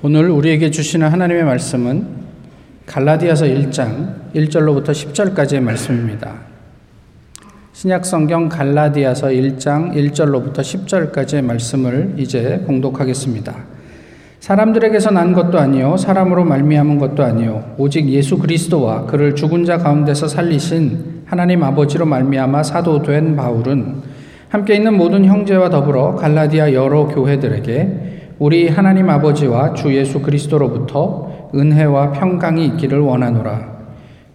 [0.00, 2.06] 오늘 우리에게 주시는 하나님의 말씀은
[2.86, 6.34] 갈라디아서 1장 1절로부터 10절까지의 말씀입니다.
[7.72, 13.56] 신약 성경 갈라디아서 1장 1절로부터 10절까지의 말씀을 이제 봉독하겠습니다.
[14.38, 20.28] 사람들에게서 난 것도 아니요 사람으로 말미암은 것도 아니요 오직 예수 그리스도와 그를 죽은 자 가운데서
[20.28, 23.96] 살리신 하나님 아버지로 말미암아 사도 된 바울은
[24.48, 32.12] 함께 있는 모든 형제와 더불어 갈라디아 여러 교회들에게 우리 하나님 아버지와 주 예수 그리스도로부터 은혜와
[32.12, 33.78] 평강이 있기를 원하노라.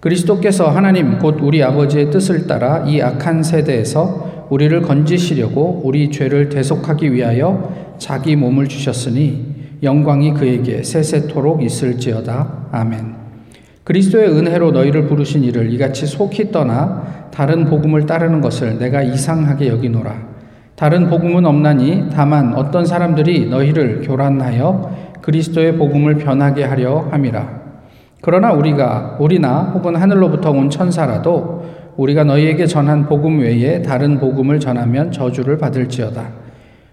[0.01, 7.13] 그리스도께서 하나님 곧 우리 아버지의 뜻을 따라 이 악한 세대에서 우리를 건지시려고 우리 죄를 대속하기
[7.13, 12.67] 위하여 자기 몸을 주셨으니 영광이 그에게 세세토록 있을지어다.
[12.73, 13.15] 아멘.
[13.85, 20.32] 그리스도의 은혜로 너희를 부르신 이를 이같이 속히 떠나 다른 복음을 따르는 것을 내가 이상하게 여기노라.
[20.75, 24.91] 다른 복음은 없나니 다만 어떤 사람들이 너희를 교란하여
[25.21, 27.61] 그리스도의 복음을 변하게 하려 함이라.
[28.21, 31.63] 그러나 우리가 우리나 혹은 하늘로부터 온 천사라도
[31.97, 36.23] 우리가 너희에게 전한 복음 외에 다른 복음을 전하면 저주를 받을지어다.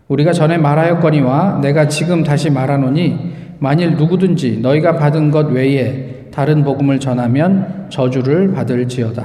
[0.08, 7.00] 우리가 전에 말하였거니와 내가 지금 다시 말하노니 만일 누구든지 너희가 받은 것 외에 다른 복음을
[7.00, 9.24] 전하면 저주를 받을지어다.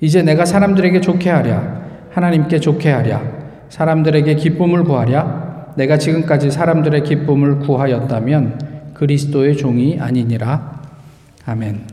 [0.00, 7.58] 이제 내가 사람들에게 좋게 하랴 하나님께 좋게 하랴 사람들에게 기쁨을 구하랴 내가 지금까지 사람들의 기쁨을
[7.60, 10.80] 구하였다면 그리스도의 종이 아니니라.
[11.46, 11.86] 아멘.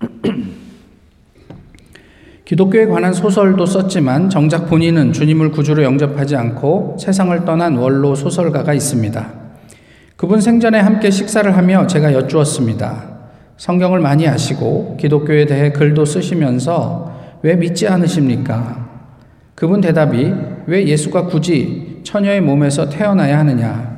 [2.44, 9.32] 기독교에 관한 소설도 썼지만 정작 본인은 주님을 구주로 영접하지 않고 세상을 떠난 원로 소설가가 있습니다.
[10.16, 13.15] 그분 생전에 함께 식사를 하며 제가 여쭈었습니다.
[13.56, 18.86] 성경을 많이 아시고 기독교에 대해 글도 쓰시면서 왜 믿지 않으십니까?
[19.54, 20.32] 그분 대답이
[20.66, 23.96] 왜 예수가 굳이 처녀의 몸에서 태어나야 하느냐?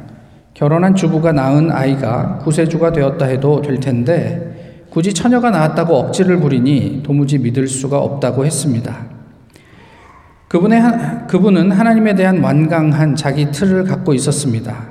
[0.54, 7.38] 결혼한 주부가 낳은 아이가 구세주가 되었다 해도 될 텐데 굳이 처녀가 낳았다고 억지를 부리니 도무지
[7.38, 9.06] 믿을 수가 없다고 했습니다.
[10.48, 10.82] 그분의
[11.28, 14.86] 그분은 하나님에 대한 완강한 자기 틀을 갖고 있었습니다.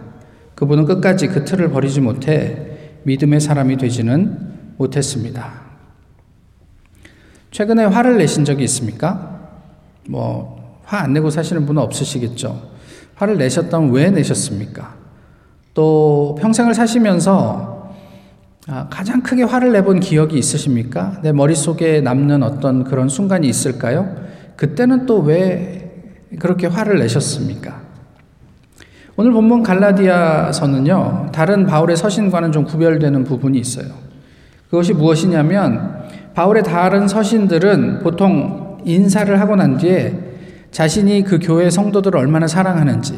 [0.55, 2.57] 그분은 끝까지 그 틀을 버리지 못해
[3.03, 5.51] 믿음의 사람이 되지는 못했습니다.
[7.51, 9.39] 최근에 화를 내신 적이 있습니까?
[10.07, 12.61] 뭐, 화 안 내고 사시는 분은 없으시겠죠.
[13.15, 14.95] 화를 내셨다면 왜 내셨습니까?
[15.73, 17.93] 또 평생을 사시면서
[18.69, 21.19] 아, 가장 크게 화를 내본 기억이 있으십니까?
[21.23, 24.15] 내 머릿속에 남는 어떤 그런 순간이 있을까요?
[24.55, 25.75] 그때는 또 왜
[26.39, 27.81] 그렇게 화를 내셨습니까?
[29.15, 33.87] 오늘 본문 갈라디아서는요, 다른 바울의 서신과는 좀 구별되는 부분이 있어요.
[34.69, 40.13] 그것이 무엇이냐면 바울의 다른 서신들은 보통 인사를 하고 난 뒤에
[40.71, 43.17] 자신이 그 교회 성도들을 얼마나 사랑하는지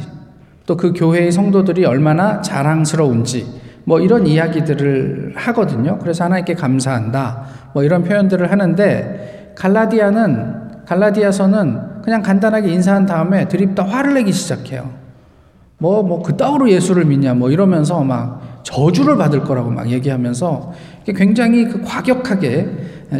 [0.65, 5.97] 또 그 교회의 성도들이 얼마나 자랑스러운지 뭐 이런 이야기들을 하거든요.
[5.97, 7.43] 그래서 하나님께 감사한다.
[7.73, 14.91] 뭐 이런 표현들을 하는데 갈라디아는 갈라디아서는 그냥 간단하게 인사한 다음에 드립다 화를 내기 시작해요.
[15.79, 20.73] 뭐 뭐 그따위로 예수를 믿냐 뭐 이러면서 막 저주를 받을 거라고 막 얘기하면서
[21.15, 22.67] 굉장히 그 과격하게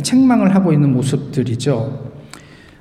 [0.04, 2.10] 책망을 하고 있는 모습들이죠.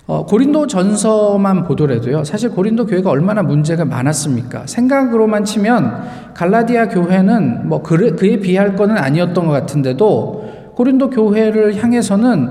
[0.07, 4.67] 어, 고린도 전서만 보더라도요, 사실 고린도 교회가 얼마나 문제가 많았습니까?
[4.67, 12.49] 생각으로만 치면 갈라디아 교회는 뭐 그, 그에 비할 거는 아니었던 것 같은데도 고린도 교회를 향해서는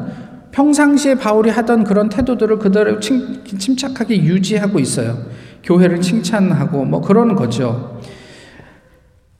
[0.51, 5.17] 평상시에 바울이 하던 그런 태도들을 그대로 침, 침착하게 유지하고 있어요.
[5.63, 7.99] 교회를 칭찬하고 뭐 그런 거죠.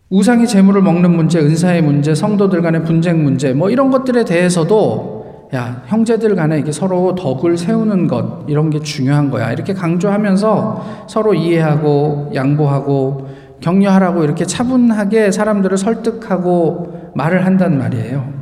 [0.09, 5.17] 우상의 재물을 먹는 문제, 은사의 문제, 성도들 간의 분쟁 문제, 뭐 이런 것들에 대해서도
[5.55, 9.51] 야, 형제들 간에 이게 서로 덕을 세우는 것, 이런 게 중요한 거야.
[9.51, 13.29] 이렇게 강조하면서 서로 이해하고 양보하고
[13.61, 18.33] 격려하라고 이렇게 차분하게 사람들을 설득하고 말을 한단 말이에요.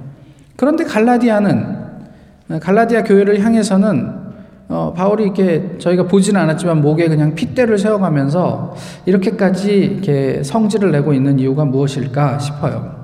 [0.55, 1.75] 그런데 갈라디아는,
[2.59, 4.24] 갈라디아 교회를 향해서는
[4.67, 8.75] 어, 바울이 이렇게 저희가 보지는 않았지만 목에 그냥 핏대를 세워가면서
[9.05, 12.95] 이렇게까지 이렇게 성질을 내고 있는 이유가 무엇일까 싶어요.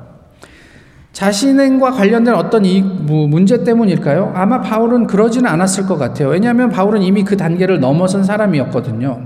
[1.14, 4.32] 자신과 관련된 어떤 이 문제 때문일까요?
[4.34, 6.30] 아마 바울은 그러지는 않았을 것 같아요.
[6.30, 9.22] 왜냐하면 바울은 이미 그 단계를 넘어선 사람이었거든요.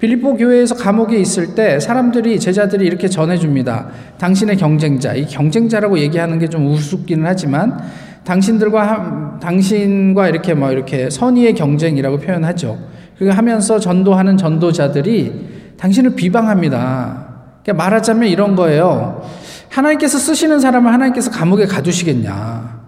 [0.00, 3.86] 빌립보 교회에서 감옥에 있을 때 사람들이 제자들이 이렇게 전해줍니다.
[4.18, 7.78] 당신의 경쟁자, 이 경쟁자라고 얘기하는 게 좀 우습기는 하지만
[8.24, 12.78] 당신들과 당신과 이렇게 뭐 이렇게 선의의 경쟁이라고 표현하죠.
[13.18, 17.26] 그 하면서 전도하는 전도자들이 당신을 비방합니다.
[17.62, 19.22] 그러니까 말하자면 이런 거예요.
[19.68, 22.82] 하나님께서 쓰시는 사람을 하나님께서 감옥에 가두시겠냐?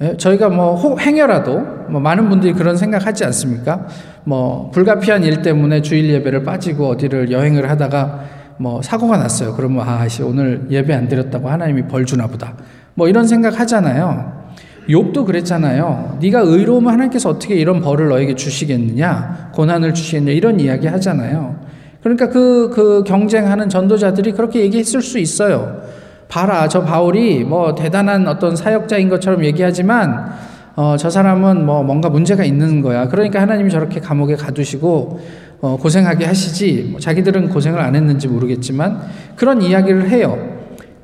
[0.00, 1.58] 예, 저희가 뭐 행여라도
[1.88, 3.86] 뭐 많은 분들이 그런 생각하지 않습니까?
[4.24, 8.24] 뭐 불가피한 일 때문에 주일 예배를 빠지고 어디를 여행을 하다가
[8.58, 9.54] 뭐 사고가 났어요.
[9.54, 12.54] 그러면 아씨 오늘 예배 안 드렸다고 하나님이 벌 주나 보다.
[12.98, 14.32] 뭐 이런 생각 하잖아요.
[14.88, 16.18] 욥도 그랬잖아요.
[16.20, 19.52] 네가 의로우면 하나님께서 어떻게 이런 벌을 너에게 주시겠느냐?
[19.54, 20.32] 고난을 주시겠느냐?
[20.32, 21.60] 이런 이야기 하잖아요.
[22.02, 25.80] 그러니까 그, 그 경쟁하는 전도자들이 그렇게 얘기했을 수 있어요.
[26.28, 30.32] 봐라, 저 바울이 뭐 대단한 어떤 사역자인 것처럼 얘기하지만,
[30.74, 33.06] 어, 저 사람은 뭐 뭔가 문제가 있는 거야.
[33.06, 35.20] 그러니까 하나님이 저렇게 감옥에 가두시고,
[35.60, 36.88] 어, 고생하게 하시지.
[36.90, 39.02] 뭐 자기들은 고생을 안 했는지 모르겠지만,
[39.36, 40.57] 그런 이야기를 해요.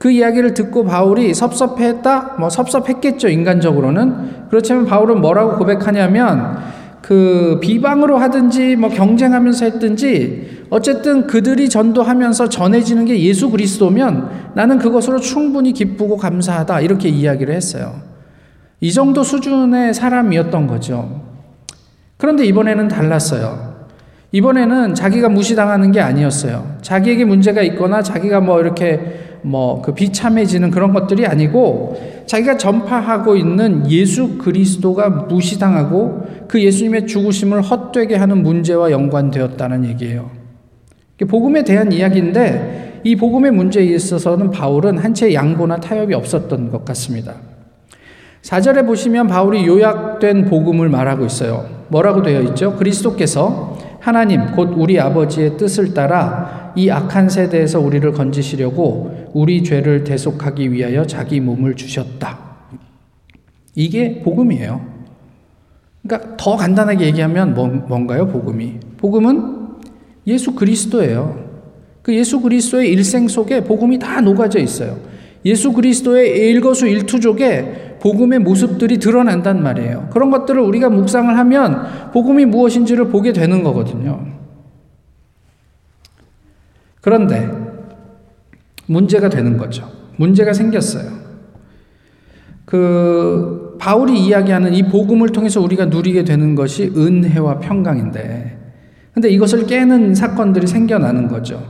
[0.05, 2.35] 그 이야기를 듣고 바울이 섭섭했다?
[2.39, 4.49] 뭐 섭섭했겠죠, 인간적으로는.
[4.51, 6.59] 그렇지만 바울은 뭐라고 고백하냐면,
[7.01, 15.21] 그 비방으로 하든지 뭐 경쟁하면서 했든지 어쨌든 그들이 전도하면서 전해지는 게 예수 그리스도면 나는 그것으로
[15.21, 17.95] 충분히 기쁘고 감사하다 이렇게 이야기를 했어요.
[18.81, 21.23] 이 정도 수준의 사람이었던 거죠.
[22.19, 23.73] 그런데 이번에는 달랐어요.
[24.33, 26.77] 이번에는 자기가 무시당하는 게 아니었어요.
[26.83, 33.91] 자기에게 문제가 있거나 자기가 뭐 이렇게 뭐 그 비참해지는 그런 것들이 아니고 자기가 전파하고 있는
[33.91, 40.31] 예수 그리스도가 무시당하고 그 예수님의 죽으심을 헛되게 하는 문제와 연관되었다는 얘기예요.
[41.29, 47.35] 복음에 대한 이야기인데 이 복음의 문제에 있어서는 바울은 한채 양보나 타협이 없었던 것 같습니다.
[48.43, 51.67] 4절에 보시면 바울이 요약된 복음을 말하고 있어요.
[51.89, 52.77] 뭐라고 되어 있죠?
[52.77, 60.73] 그리스도께서 하나님 곧 우리 아버지의 뜻을 따라 이 악한 세대에서 우리를 건지시려고 우리 죄를 대속하기
[60.73, 62.39] 위하여 자기 몸을 주셨다.
[63.75, 64.81] 이게 복음이에요.
[66.03, 68.29] 그러니까 더 간단하게 얘기하면 뭐, 뭔가요?
[68.29, 68.79] 복음이.
[68.97, 69.67] 복음은
[70.29, 71.45] 예수 그리스도예요.
[72.03, 74.99] 그 예수 그리스도의 일생 속에 복음이 다 녹아져 있어요.
[75.45, 80.11] 예수 그리스도의 일거수 일투족에 복음의 모습들이 드러난단 말이에요.
[80.13, 84.27] 그런 것들을 우리가 묵상을 하면 복음이 무엇인지를 보게 되는 거거든요.
[87.01, 87.64] 그런데
[88.87, 89.91] 문제가 되는 거죠.
[90.17, 91.25] 문제가 생겼어요.
[92.65, 98.59] 그 바울이 이야기하는 이 복음을 통해서 우리가 누리게 되는 것이 은혜와 평강인데
[99.13, 101.63] 근데 이것을 깨는 사건들이 생겨나는 거죠.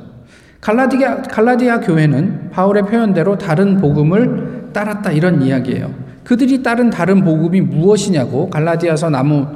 [0.60, 5.92] 갈라디아, 갈라디아 교회는 바울의 표현대로 다른 복음을 따랐다 이런 이야기예요.
[6.24, 9.46] 그들이 따른 다른 복음이 무엇이냐고 갈라디아서 나무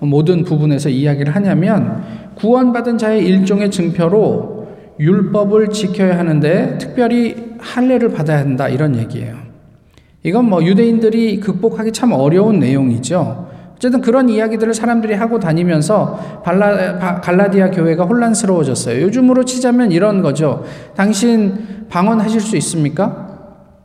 [0.00, 2.02] 모든 부분에서 이야기를 하냐면
[2.34, 4.57] 구원받은 자의 일종의 증표로
[5.00, 9.36] 율법을 지켜야 하는데 특별히 할례를 받아야 한다 이런 얘기예요.
[10.22, 13.48] 이건 뭐 유대인들이 극복하기 참 어려운 내용이죠.
[13.76, 19.02] 어쨌든 그런 이야기들을 사람들이 하고 다니면서 발라, 갈라디아 교회가 혼란스러워졌어요.
[19.02, 20.64] 요즘으로 치자면 이런 거죠.
[20.96, 23.28] 당신 방언하실 수 있습니까?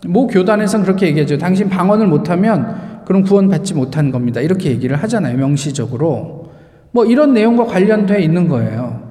[0.07, 1.37] 모 교단에서는 그렇게 얘기하죠.
[1.37, 4.41] 당신 방언을 못하면 그럼 구원받지 못한 겁니다.
[4.41, 5.37] 이렇게 얘기를 하잖아요.
[5.37, 6.51] 명시적으로.
[6.91, 9.02] 뭐 이런 내용과 관련돼 있는 거예요.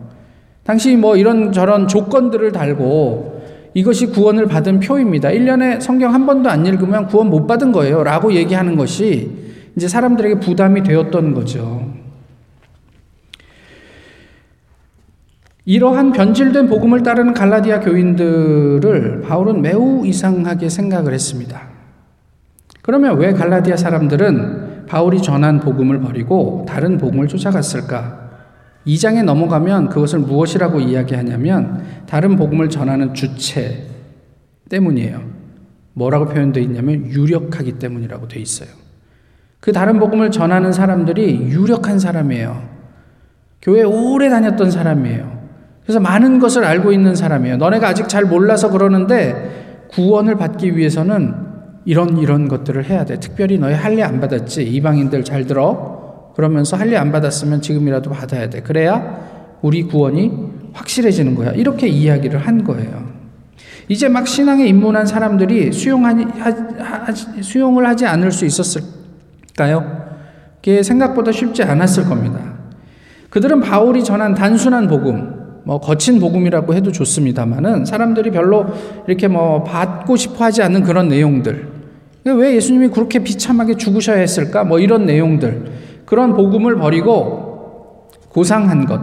[0.64, 3.42] 당신이 뭐 이런 저런 조건들을 달고
[3.74, 5.30] 이것이 구원을 받은 표입니다.
[5.30, 8.04] 1년에 성경 한 번도 안 읽으면 구원 못 받은 거예요.
[8.04, 9.30] 라고 얘기하는 것이
[9.76, 11.90] 이제 사람들에게 부담이 되었던 거죠.
[15.64, 21.62] 이러한 변질된 복음을 따르는 갈라디아 교인들을 바울은 매우 이상하게 생각을 했습니다.
[22.82, 28.21] 그러면 왜 갈라디아 사람들은 바울이 전한 복음을 버리고 다른 복음을 쫓아갔을까?
[28.86, 33.86] 2장에 넘어가면 그것을 무엇이라고 이야기하냐면 다른 복음을 전하는 주체
[34.68, 35.22] 때문이에요.
[35.94, 38.68] 뭐라고 표현되어 있냐면 유력하기 때문이라고 되어 있어요.
[39.60, 42.68] 그 다른 복음을 전하는 사람들이 유력한 사람이에요.
[43.60, 45.42] 교회 오래 다녔던 사람이에요.
[45.82, 47.58] 그래서 많은 것을 알고 있는 사람이에요.
[47.58, 51.34] 너네가 아직 잘 몰라서 그러는데 구원을 받기 위해서는
[51.84, 53.18] 이런 이런 것들을 해야 돼.
[53.20, 54.64] 특별히 너희 할례 안 받았지?
[54.64, 55.91] 이방인들 잘 들어.
[56.34, 58.60] 그러면서 할례 안 받았으면 지금이라도 받아야 돼.
[58.62, 60.32] 그래야 우리 구원이
[60.72, 61.52] 확실해지는 거야.
[61.52, 63.12] 이렇게 이야기를 한 거예요.
[63.88, 68.82] 이제 막 신앙에 입문한 사람들이 수용하니, 하, 수용을 하지 않을 수 있었을
[69.56, 70.02] 까요?
[70.56, 72.40] 그게 생각보다 쉽지 않았을 겁니다.
[73.28, 78.66] 그들은 바울이 전한 단순한 복음, 뭐 거친 복음이라고 해도 좋습니다만은 사람들이 별로
[79.06, 81.68] 이렇게 뭐 받고 싶어 하지 않는 그런 내용들.
[82.24, 84.64] 왜 예수님이 그렇게 비참하게 죽으셔야 했을까?
[84.64, 85.91] 뭐 이런 내용들.
[86.12, 89.00] 그런 복음을 버리고 고상한 것,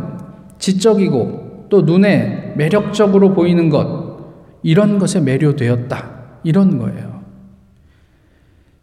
[0.59, 4.19] 지적이고 또 눈에 매력적으로 보이는 것,
[4.61, 6.11] 이런 것에 매료되었다.
[6.43, 7.21] 이런 거예요.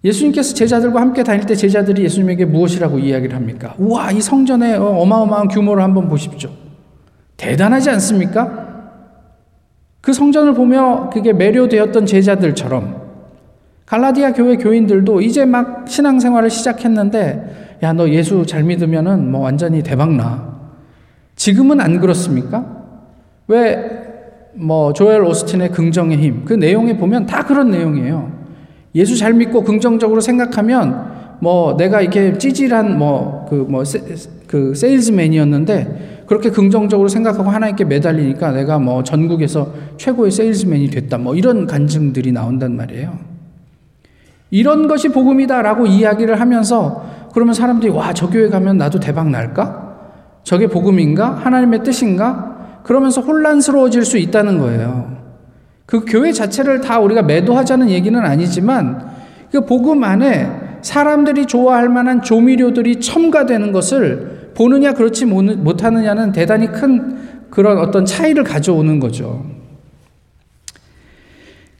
[0.02, 3.76] 예수님께서 제자들과 함께 다닐 때 제자들이 예수님에게 무엇이라고 이야기를 합니까?
[3.78, 6.50] 우와, 이 성전의 어마어마한 규모를 한번 보십시오.
[7.36, 8.90] 대단하지 않습니까?
[10.00, 13.06] 그 성전을 보며 그게 매료되었던 제자들처럼
[13.86, 20.14] 갈라디아 교회 교인들도 이제 막 신앙생활을 시작했는데 야 너 예수 잘 믿으면은 뭐 완전히 대박
[20.14, 20.56] 나.
[21.36, 22.64] 지금은 안 그렇습니까?
[23.48, 24.06] 왜
[24.58, 28.32] 뭐 조엘 오스틴의 긍정의 힘 그 내용에 보면 다 그런 내용이에요.
[28.94, 37.08] 예수 잘 믿고 긍정적으로 생각하면 뭐 내가 이렇게 찌질한 뭐 그뭐 뭐그 세일즈맨이었는데 그렇게 긍정적으로
[37.08, 43.18] 생각하고 하나님께 매달리니까 내가 뭐 전국에서 최고의 세일즈맨이 됐다 뭐 이런 간증들이 나온단 말이에요.
[44.50, 47.04] 이런 것이 복음이다라고 이야기를 하면서
[47.36, 49.98] 그러면 사람들이 와 저 교회 가면 나도 대박 날까?
[50.42, 51.32] 저게 복음인가?
[51.34, 52.80] 하나님의 뜻인가?
[52.82, 55.18] 그러면서 혼란스러워질 수 있다는 거예요.
[55.84, 59.10] 그 교회 자체를 다 우리가 매도하자는 얘기는 아니지만
[59.52, 67.18] 그 복음 안에 사람들이 좋아할 만한 조미료들이 첨가되는 것을 보느냐 그렇지 못하느냐는 대단히 큰
[67.50, 69.44] 그런 어떤 차이를 가져오는 거죠.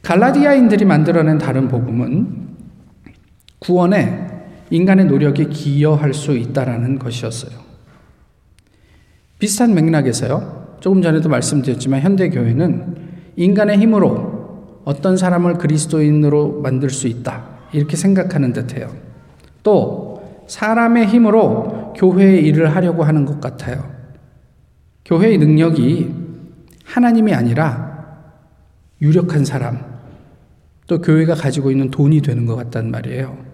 [0.03, 2.27] 갈라디아인들이 만들어낸 다른 복음은
[3.59, 4.36] 구원에
[4.71, 7.59] 인간의 노력이 기여할 수 있다라는 것이었어요.
[9.39, 10.77] 비슷한 맥락에서요.
[10.81, 12.97] 조금 전에도 말씀드렸지만 현대 교회는
[13.37, 17.45] 인간의 힘으로 어떤 사람을 그리스도인으로 만들 수 있다.
[17.73, 18.95] 이렇게 생각하는 듯해요.
[19.63, 23.91] 또 사람의 힘으로 교회의 일을 하려고 하는 것 같아요.
[25.05, 26.15] 교회의 능력이
[26.85, 27.97] 하나님이 아니라
[29.03, 29.85] 유력한 사람,
[30.87, 33.46] 또 교회가 가지고 있는 돈이 되는 것 같단 말이에요.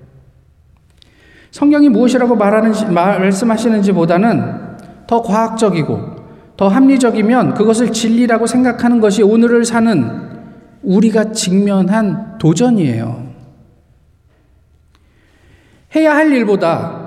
[1.52, 6.16] 성경이 무엇이라고 말하는 말씀하시는지 보다는 더 과학적이고
[6.56, 10.30] 더 합리적이면 그것을 진리라고 생각하는 것이 오늘을 사는
[10.82, 13.32] 우리가 직면한 도전이에요.
[15.94, 17.00] 해야 할 일보다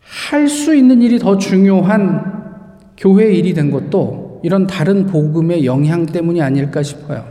[0.00, 6.40] 할 수 있는 일이 더 중요한 교회 일이 된 것도 이런 다른 복음의 영향 때문이
[6.40, 7.26] 아닐까 싶어요.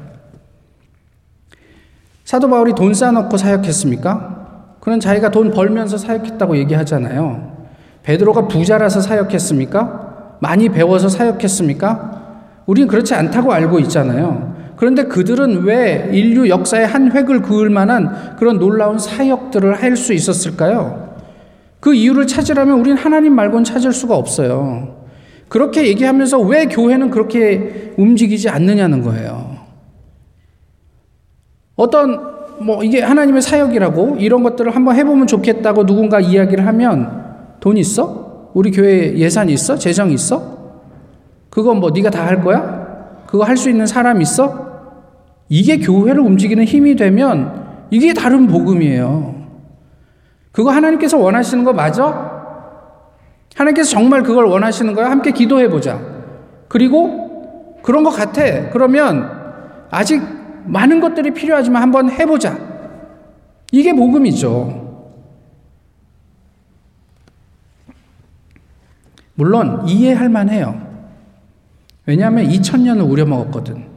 [2.24, 4.39] 사도 바울이 돈 쌓아놓고 사역했습니까?
[4.80, 7.58] 그는 자기가 돈 벌면서 사역했다고 얘기하잖아요.
[8.04, 10.38] 베드로가 부자라서 사역했습니까?
[10.40, 12.20] 많이 배워서 사역했습니까?
[12.66, 14.56] 우리는 그렇지 않다고 알고 있잖아요.
[14.78, 21.18] 그런데 그들은 왜 인류 역사의 한 획을 그을 만한 그런 놀라운 사역들을 할 수 있었을까요?
[21.82, 25.00] 그 이유를 찾으려면 우리는 하나님 말고는 찾을 수가 없어요.
[25.50, 29.58] 그렇게 얘기하면서 왜 교회는 그렇게 움직이지 않느냐는 거예요.
[31.76, 32.29] 어떤
[32.62, 38.50] 뭐 이게 하나님의 사역이라고 이런 것들을 한번 해보면 좋겠다고 누군가 이야기를 하면 돈 있어?
[38.54, 39.76] 우리 교회 예산 있어?
[39.78, 40.58] 재정 있어?
[41.50, 42.88] 그거 뭐 네가 다 할 거야?
[43.28, 44.68] 그거 할 수 있는 사람 있어?
[45.50, 49.36] 이게 교회를 움직이는 힘이 되면 이게 다른 복음이에요.
[50.52, 52.40] 그거 하나님께서 원하시는 거 맞아?
[53.56, 55.10] 하나님께서 정말 그걸 원하시는 거야?
[55.10, 56.00] 함께 기도해 보자.
[56.68, 58.70] 그리고 그런 것 같아.
[58.72, 59.30] 그러면
[59.90, 60.22] 아직
[60.66, 62.58] 많은 것들이 필요하지만 한번 해보자.
[63.72, 64.88] 이게 복음이죠.
[69.36, 70.88] 물론 이해할 만해요.
[72.06, 73.88] 왜냐하면 2000년을 우려먹었거든.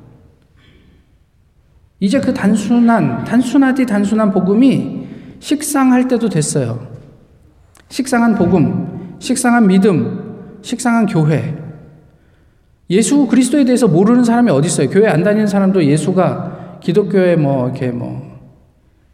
[1.99, 5.07] 이제 그 단순한, 단순하디 단순한 복음이
[5.41, 6.87] 식상할 때도 됐어요.
[7.89, 11.62] 식상한 복음, 식상한 믿음, 식상한 교회.
[12.91, 14.91] 예수 그리스도에 대해서 모르는 사람이 어디 있어요?
[14.91, 18.21] 교회 안 다니는 사람도 예수가 기독교의 뭐 이렇게 뭐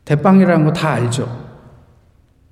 [0.04, 1.28] 대빵이라는 거 다 알죠.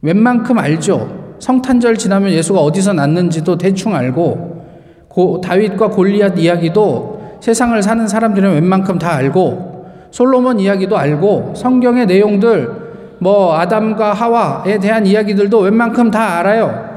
[0.03, 1.35] 웬만큼 알죠.
[1.39, 4.65] 성탄절 지나면 예수가 어디서 났는지도 대충 알고
[5.09, 12.71] 고, 다윗과 골리앗 이야기도 세상을 사는 사람들은 웬만큼 다 알고 솔로몬 이야기도 알고 성경의 내용들
[13.19, 16.97] 뭐 아담과 하와에 대한 이야기들도 웬만큼 다 알아요.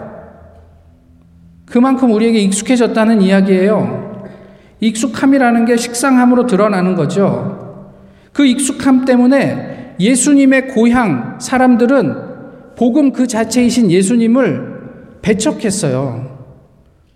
[1.66, 4.09] 그만큼 우리에게 익숙해졌다는 이야기예요.
[4.80, 7.86] 익숙함이라는 게 식상함으로 드러나는 거죠.
[8.34, 12.30] 그 익숙함 때문에 예수님의 고향 사람들은
[12.78, 14.80] 복음 그 자체이신 예수님을
[15.22, 16.38] 배척했어요.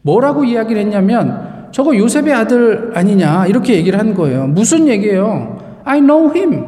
[0.01, 4.48] 뭐라고 이야기를 했냐면 저거 요셉의 아들 아니냐 이렇게 얘기를 한 거예요.
[4.48, 5.82] 무슨 얘기예요?
[5.86, 6.65] I know him.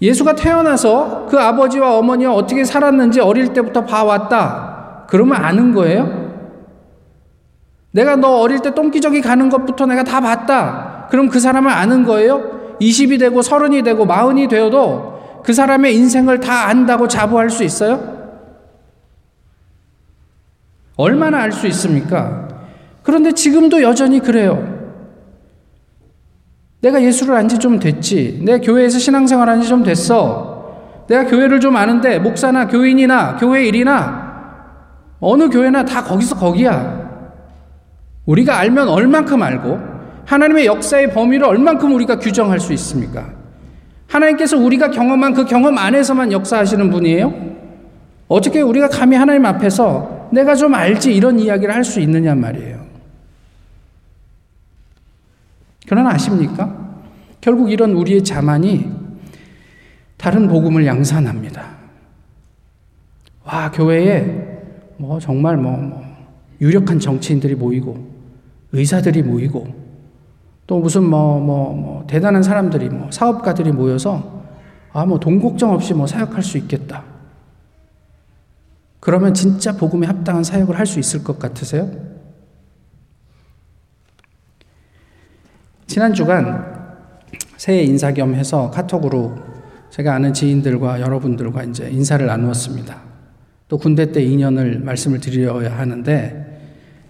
[0.00, 5.04] 예수가 태어나서 그 아버지와 어머니와 어떻게 살았는지 어릴 때부터 봐왔다.
[5.08, 6.25] 그러면 아는 거예요?
[7.96, 11.06] 내가 너 어릴 때 똥기저귀 가는 것부터 내가 다 봤다.
[11.10, 12.76] 그럼 그 사람을 아는 거예요?
[12.78, 18.14] 20이 되고 30이 되고 40이 되어도 그 사람의 인생을 다 안다고 자부할 수 있어요?
[20.96, 22.48] 얼마나 알 수 있습니까?
[23.02, 24.76] 그런데 지금도 여전히 그래요.
[26.82, 28.40] 내가 예수를 안 지 좀 됐지.
[28.44, 31.04] 내 교회에서 신앙생활 한 지 좀 됐어.
[31.08, 34.26] 내가 교회를 좀 아는데 목사나 교인이나 교회 일이나
[35.20, 37.05] 어느 교회나 다 거기서 거기야.
[38.26, 39.78] 우리가 알면 얼만큼 알고
[40.26, 43.32] 하나님의 역사의 범위를 얼만큼 우리가 규정할 수 있습니까?
[44.08, 47.56] 하나님께서 우리가 경험한 그 경험 안에서만 역사하시는 분이에요?
[48.28, 52.84] 어떻게 우리가 감히 하나님 앞에서 내가 좀 알지 이런 이야기를 할 수 있느냐 말이에요.
[55.88, 56.74] 그러나 아십니까?
[57.40, 58.90] 결국 이런 우리의 자만이
[60.16, 61.76] 다른 복음을 양산합니다.
[63.44, 64.58] 와, 교회에
[64.96, 66.02] 뭐 정말 뭐, 뭐
[66.60, 68.15] 유력한 정치인들이 모이고
[68.72, 69.66] 의사들이 모이고
[70.66, 74.44] 또 무슨 뭐, 뭐, 뭐 대단한 사람들이 뭐 사업가들이 모여서
[74.92, 77.04] 아, 뭐 돈 걱정 없이 뭐 사역할 수 있겠다.
[79.00, 81.90] 그러면 진짜 복음에 합당한 사역을 할 수 있을 것 같으세요?
[85.86, 86.74] 지난 주간
[87.56, 89.36] 새해 인사 겸 해서 카톡으로
[89.90, 93.00] 제가 아는 지인들과 여러분들과 이제 인사를 나누었습니다.
[93.68, 96.55] 또 군대 때 2년을 말씀을 드려야 하는데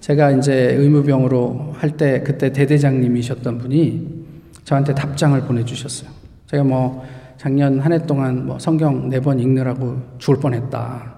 [0.07, 4.07] 제가 이제 의무병으로 할 때 그때 대대장님이셨던 분이
[4.63, 6.09] 저한테 답장을 보내주셨어요.
[6.47, 7.05] 제가 뭐
[7.37, 11.13] 작년 한 해 동안 뭐 성경 네 번 읽느라고 죽을 뻔했다.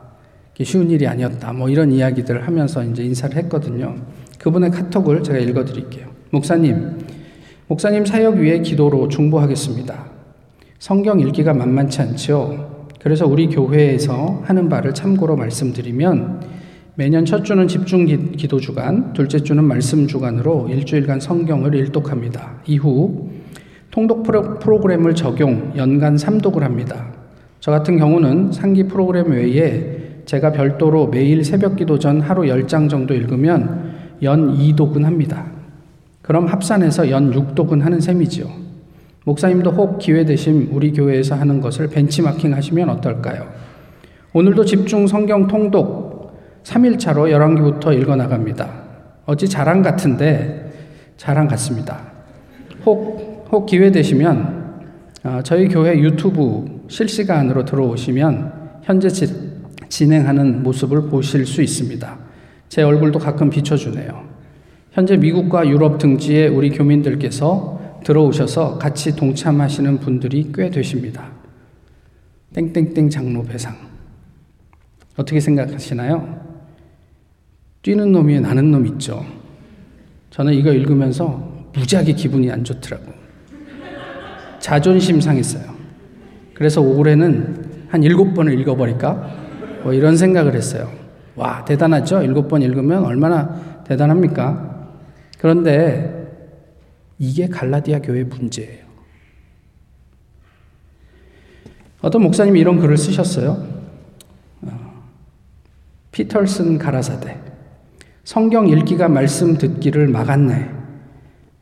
[0.62, 1.52] 쉬운 일이 아니었다.
[1.52, 3.94] 뭐 이런 이야기들을 하면서 이제 인사를 했거든요.
[4.38, 6.06] 그분의 카톡을 제가 읽어드릴게요.
[6.30, 6.98] 목사님,
[7.66, 10.06] 목사님 사역 위에 기도로 중보하겠습니다.
[10.78, 12.86] 성경 읽기가 만만치 않지요.
[13.02, 16.40] 그래서 우리 교회에서 하는 바를 참고로 말씀드리면
[16.98, 22.56] 매년 첫 주는 집중 기도 주간, 둘째 주는 말씀 주간으로 일주일간 성경을 일독합니다.
[22.66, 23.28] 이후
[23.92, 27.06] 통독 프로그램을 적용 연간 3독을 합니다.
[27.60, 33.14] 저 같은 경우는 상기 프로그램 외에 제가 별도로 매일 새벽 기도 전 하루 10장 정도
[33.14, 35.46] 읽으면 연 2독은 합니다.
[36.20, 38.46] 그럼 합산해서 연 6독은 하는 셈이지요.
[39.24, 43.46] 목사님도 혹 기회 되심 우리 교회에서 하는 것을 벤치마킹 하시면 어떨까요?
[44.32, 46.07] 오늘도 집중 성경 통독
[46.62, 48.68] 3일차로 11기부터 읽어 나갑니다.
[49.26, 50.72] 어찌 자랑 같은데
[51.16, 52.00] 자랑 같습니다.
[52.86, 54.58] 혹, 혹 기회 되시면
[55.24, 59.26] 어, 저희 교회 유튜브 실시간으로 들어오시면 현재 지,
[59.88, 62.18] 진행하는 모습을 보실 수 있습니다.
[62.68, 64.28] 제 얼굴도 가끔 비춰주네요.
[64.92, 71.30] 현재 미국과 유럽 등지에 우리 교민들께서 들어오셔서 같이 동참하시는 분들이 꽤 되십니다.
[72.54, 73.76] 땡땡땡 장로 배상.
[75.16, 76.47] 어떻게 생각하시나요?
[77.82, 79.24] 뛰는 놈이 나는 놈 있죠.
[80.30, 81.26] 저는 이거 읽으면서
[81.74, 83.12] 무지하게 기분이 안 좋더라고.
[84.60, 85.76] 자존심 상했어요.
[86.54, 89.36] 그래서 올해는 한 일곱 번을 읽어버릴까?
[89.84, 90.90] 뭐 이런 생각을 했어요.
[91.36, 92.22] 와, 대단하죠?
[92.22, 94.90] 일곱 번 읽으면 얼마나 대단합니까?
[95.38, 96.18] 그런데
[97.18, 98.86] 이게 갈라디아 교회 문제예요.
[102.00, 103.66] 어떤 목사님이 이런 글을 쓰셨어요.
[104.62, 105.02] 어,
[106.12, 107.47] 피털슨 가라사대.
[108.28, 110.70] 성경 읽기가 말씀 듣기를 막았네.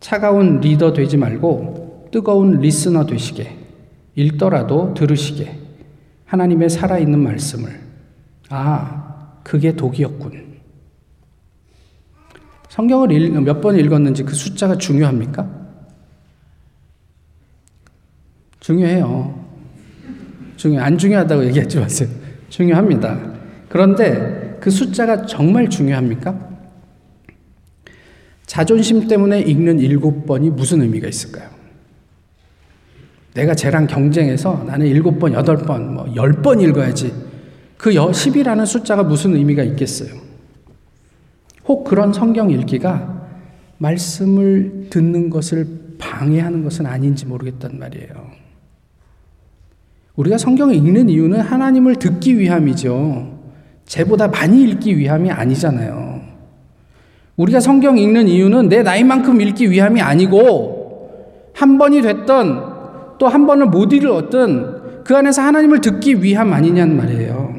[0.00, 3.57] 차가운 리더 되지 말고 뜨거운 리스너 되시게.
[4.16, 5.61] 읽더라도 들으시게.
[6.24, 7.70] 하나님의 살아있는 말씀을.
[8.48, 10.57] 아, 그게 독이었군.
[12.68, 15.48] 성경을 몇 번 읽었는지 그 숫자가 중요합니까?
[18.59, 19.46] 중요해요.
[20.57, 22.09] 중요, 안 중요하다고 얘기하지 마세요.
[22.48, 23.20] 중요합니다.
[23.68, 26.55] 그런데 그 숫자가 정말 중요합니까?
[28.46, 31.50] 자존심 때문에 읽는 일곱 번이 무슨 의미가 있을까요?
[33.35, 37.12] 내가 쟤랑 경쟁해서 나는 일곱 번, 여덟 번, 뭐, 열 번 읽어야지.
[37.76, 40.18] 그 10이라는 숫자가 무슨 의미가 있겠어요?
[41.66, 43.28] 혹 그런 성경 읽기가
[43.78, 45.66] 말씀을 듣는 것을
[45.98, 48.09] 방해하는 것은 아닌지 모르겠단 말이에요.
[50.14, 53.38] 우리가 성경을 읽는 이유는 하나님을 듣기 위함이죠.
[53.85, 56.15] 쟤보다 많이 읽기 위함이 아니잖아요.
[57.37, 62.77] 우리가 성경 읽는 이유는 내 나이만큼 읽기 위함이 아니고 한 번이 됐던
[63.18, 67.55] 또 한 번을 못 읽었던 그 안에서 하나님을 듣기 위함 아니냐는 말이에요.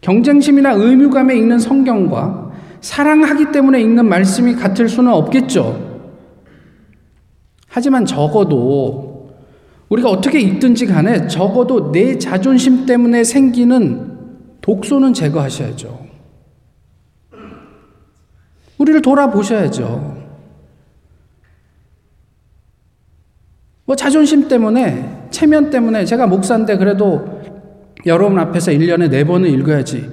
[0.00, 5.84] 경쟁심이나 의무감에 읽는 성경과 사랑하기 때문에 읽는 말씀이 같을 수는 없겠죠.
[7.68, 9.30] 하지만 적어도
[9.88, 14.16] 우리가 어떻게 읽든지 간에 적어도 내 자존심 때문에 생기는
[14.60, 16.05] 독소는 제거하셔야죠.
[18.78, 20.16] 우리를 돌아보셔야죠.
[23.86, 27.40] 뭐 자존심 때문에, 체면 때문에 제가 목사인데 그래도
[28.04, 30.10] 여러분 앞에서 1년에 4번은 읽어야지.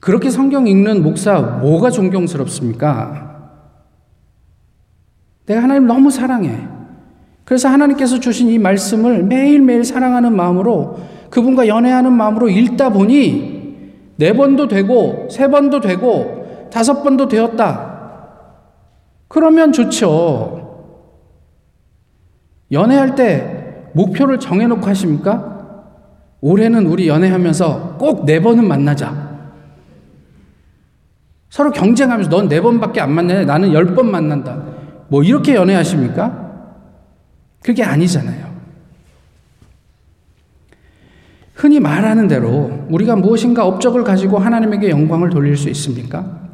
[0.00, 3.28] 그렇게 성경 읽는 목사 뭐가 존경스럽습니까?
[5.46, 6.66] 내가 하나님 너무 사랑해.
[7.44, 10.98] 그래서 하나님께서 주신 이 말씀을 매일매일 사랑하는 마음으로
[11.30, 13.58] 그분과 연애하는 마음으로 읽다 보니
[14.16, 16.37] 네 번도 되고 세 번도 되고
[16.70, 17.96] 다섯 번도 되었다.
[19.28, 20.66] 그러면 좋죠.
[22.72, 25.56] 연애할 때 목표를 정해놓고 하십니까?
[26.40, 29.28] 올해는 우리 연애하면서 꼭 네 번은 만나자.
[31.50, 33.44] 서로 경쟁하면서 넌 네 번밖에 안 만나냐?
[33.44, 34.62] 나는 열 번 만난다.
[35.08, 36.46] 뭐 이렇게 연애하십니까?
[37.62, 38.46] 그게 아니잖아요.
[41.54, 46.47] 흔히 말하는 대로 우리가 무엇인가 업적을 가지고 하나님에게 영광을 돌릴 수 있습니까?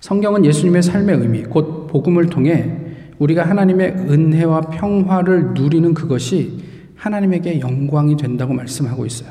[0.00, 2.76] 성경은 예수님의 삶의 의미, 곧 복음을 통해
[3.18, 6.58] 우리가 하나님의 은혜와 평화를 누리는 그것이
[6.94, 9.30] 하나님에게 영광이 된다고 말씀하고 있어요.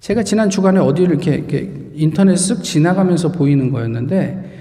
[0.00, 4.56] 제가 지난 주간에 어디를 이렇게, 이렇게 인터넷 쓱 지나가면서 보이는 거였는데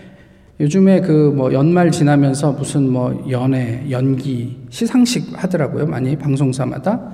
[0.60, 5.86] 요즘에 그 뭐 연말 지나면서 무슨 뭐 연애, 연기, 시상식 하더라고요.
[5.86, 7.12] 많이 방송사마다.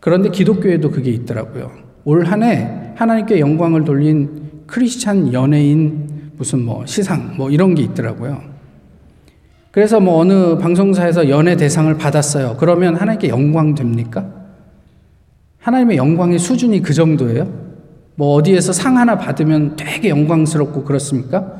[0.00, 1.70] 그런데 기독교에도 그게 있더라고요.
[2.04, 8.40] 올 한 해 하나님께 영광을 돌린 크리스찬 연예인 무슨 뭐 시상 뭐 이런 게 있더라고요.
[9.70, 12.56] 그래서 뭐 어느 방송사에서 연예 대상을 받았어요.
[12.58, 14.26] 그러면 하나님께 영광 됩니까?
[15.58, 17.46] 하나님의 영광의 수준이 그 정도예요?
[18.14, 21.52] 뭐 어디에서 상 하나 받으면 되게 영광스럽고 그렇습니까?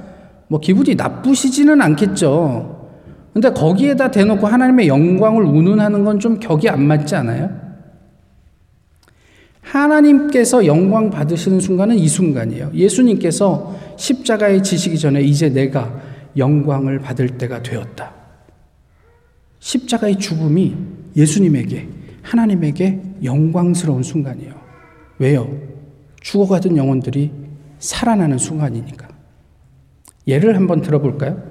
[0.48, 2.88] 뭐 기분이 나쁘시지는 않겠죠.
[3.34, 7.50] 근데 거기에다 대놓고 하나님의 영광을 운운하는 건 좀 격이 안 맞지 않아요?
[9.76, 12.70] 하나님께서 영광 받으시는 순간은 이 순간이에요.
[12.74, 16.00] 예수님께서 십자가에 지시기 전에 이제 내가
[16.36, 18.12] 영광을 받을 때가 되었다.
[19.58, 20.76] 십자가의 죽음이
[21.16, 21.88] 예수님에게,
[22.22, 24.52] 하나님에게 영광스러운 순간이에요.
[25.18, 25.48] 왜요?
[26.20, 27.30] 죽어가던 영혼들이
[27.78, 29.08] 살아나는 순간이니까.
[30.28, 31.42] 예를 한번 들어볼까요?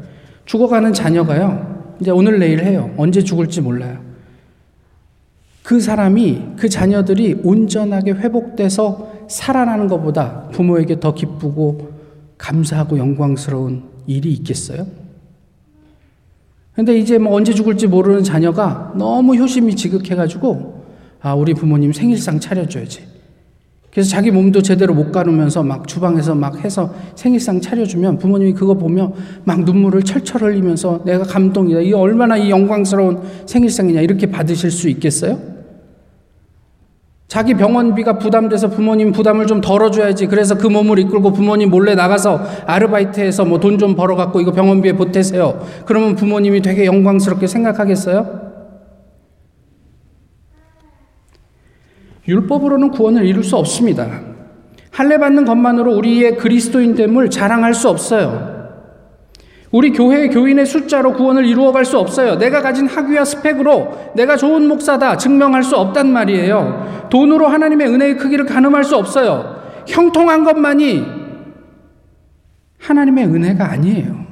[0.45, 2.93] 죽어가는 자녀가요, 이제 오늘 내일 해요.
[2.97, 4.04] 언제 죽을지 몰라요.
[5.65, 11.91] 그 사람이, 그 자녀들이 온전하게 회복돼서 살아나는 것보다 부모에게 더 기쁘고
[12.37, 14.85] 감사하고 영광스러운 일이 있겠어요?
[16.73, 20.83] 근데 이제 뭐 언제 죽을지 모르는 자녀가 너무 효심이 지극해가지고,
[21.21, 23.15] 아, 우리 부모님 생일상 차려줘야지.
[23.89, 29.13] 그래서 자기 몸도 제대로 못 가누면서 막 주방에서 막 해서 생일상 차려주면 부모님이 그거 보며
[29.45, 31.79] 막 눈물을 철철 흘리면서 내가 감동이다.
[31.79, 34.01] 이 얼마나 이 영광스러운 생일상이냐.
[34.01, 35.54] 이렇게 받으실 수 있겠어요?
[37.35, 40.27] 자기 병원비가 부담돼서 부모님 부담을 좀 덜어줘야지.
[40.27, 45.59] 그래서 그 몸을 이끌고 부모님 몰래 나가서 아르바이트해서 뭐 돈 좀 벌어갖고 이거 병원비에 보태세요.
[45.85, 48.39] 그러면 부모님이 되게 영광스럽게 생각하겠어요?
[52.25, 54.07] 율법으로는 구원을 이룰 수 없습니다.
[54.91, 58.54] 할례 받는 것만으로 우리의 그리스도인됨을 자랑할 수 없어요.
[59.75, 62.37] 우리 교회 교인의 숫자로 구원을 이루어갈 수 없어요.
[62.37, 67.07] 내가 가진 학위와 스펙으로 내가 좋은 목사다 증명할 수 없단 말이에요.
[67.11, 69.61] 돈으로 하나님의 은혜의 크기를 가늠할 수 없어요.
[69.85, 71.05] 형통한 것만이
[72.79, 74.25] 하나님의 은혜가 아니에요.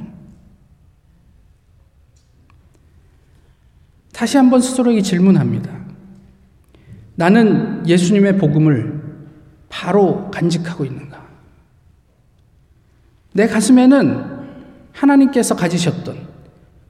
[4.13, 5.69] 다시 한번 스스로에게 질문합니다.
[7.15, 9.01] 나는 예수님의 복음을
[9.67, 11.21] 바로 간직하고 있는가?
[13.33, 14.32] 내 가슴에는
[14.93, 16.17] 하나님께서 가지셨던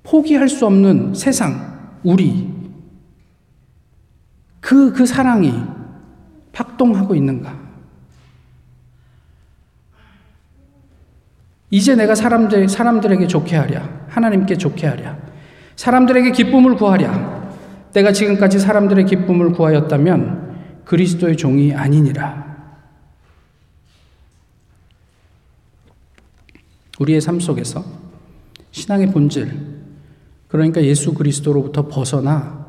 [0.03, 2.51] 포기할 수 없는 세상, 우리,
[4.59, 5.53] 그, 그 사랑이
[6.51, 7.63] 박동하고 있는가?
[11.69, 13.89] 이제 내가 사람들, 사람들에게 좋게 하랴.
[14.07, 15.17] 하나님께 좋게 하랴.
[15.75, 17.51] 사람들에게 기쁨을 구하랴.
[17.93, 22.52] 내가 지금까지 사람들의 기쁨을 구하였다면 그리스도의 종이 아니니라.
[27.03, 27.83] 우리의 삶 속에서
[28.71, 29.51] 신앙의 본질,
[30.47, 32.63] 그러니까 예수 그리스도로부터 벗어나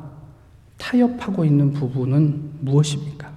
[0.77, 3.33] 타협하고 있는 부분은 무엇입니까?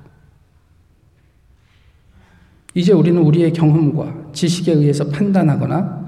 [2.74, 5.98] 이제 우리는 우리의 경험과 지식에 의해서 판단하거나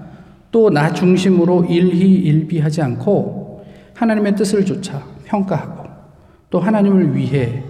[0.53, 5.88] 또 나 중심으로 일희일비하지 않고 하나님의 뜻을 조차 평가하고
[6.50, 7.62] 또 하나님을 위해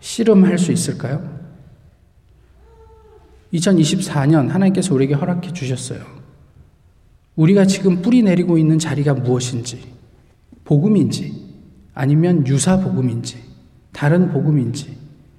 [0.00, 1.40] 씨름할 수 있을까요?
[3.54, 6.19] 2024년 하나님께서 우리에게 허락해 주셨어요.
[7.40, 9.80] 우리가 지금 뿌리 내리고 있는 자리가 무엇인지,
[10.64, 11.32] 복음인지,
[11.94, 13.38] 아니면 유사 복음인지,
[13.92, 14.94] 다른 복음인지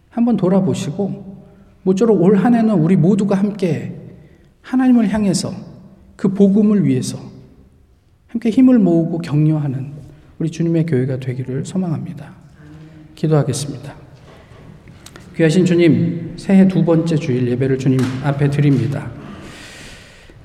[0.09, 1.45] 한번 돌아보시고,
[1.83, 3.95] 모쪼록 올 한 해는 우리 모두가 함께
[4.61, 5.53] 하나님을 향해서
[6.15, 7.19] 그 복음을 위해서
[8.27, 9.91] 함께 힘을 모으고 격려하는
[10.39, 12.33] 우리 주님의 교회가 되기를 소망합니다.
[13.13, 13.93] 기도하겠습니다.
[15.35, 19.20] 귀하신 주님, 새해 두 번째 주일 예배를 주님 앞에 드립니다.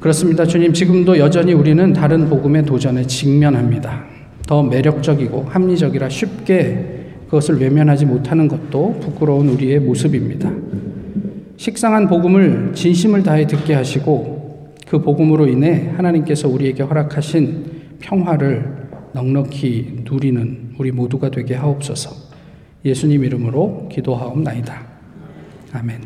[0.00, 0.44] 그렇습니다.
[0.44, 4.04] 주님, 지금도 여전히 우리는 다른 복음의 도전에 직면합니다.
[4.46, 10.52] 더 매력적이고 합리적이라 쉽게 그것을 외면하지 못하는 것도 부끄러운 우리의 모습입니다.
[11.56, 20.74] 식상한 복음을 진심을 다해 듣게 하시고 그 복음으로 인해 하나님께서 우리에게 허락하신 평화를 넉넉히 누리는
[20.78, 22.10] 우리 모두가 되게 하옵소서.
[22.84, 24.86] 예수님 이름으로 기도하옵나이다.
[25.72, 26.00] 아멘.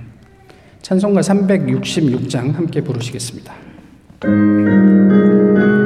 [0.81, 3.69] 찬송가 366장 함께 부르시겠습니다.
[4.22, 5.80] 東京